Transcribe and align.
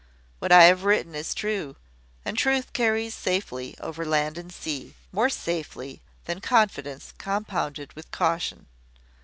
What 0.39 0.51
I 0.51 0.63
have 0.63 0.83
written 0.83 1.13
is 1.13 1.35
true; 1.35 1.75
and 2.25 2.35
truth 2.35 2.73
carries 2.73 3.13
safely 3.13 3.75
over 3.79 4.03
land 4.03 4.35
and 4.35 4.51
sea 4.51 4.95
more 5.11 5.29
safely 5.29 6.01
than 6.25 6.41
confidence 6.41 7.13
compounded 7.19 7.93
with 7.93 8.09
caution. 8.09 8.65